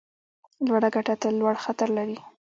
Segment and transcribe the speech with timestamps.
[0.67, 2.17] لوړه ګټه تل لوړ خطر لري.